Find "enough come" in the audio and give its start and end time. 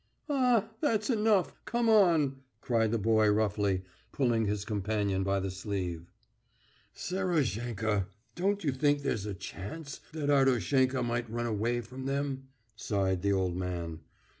1.11-1.87